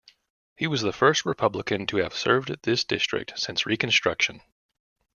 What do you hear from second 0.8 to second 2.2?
the first Republican to have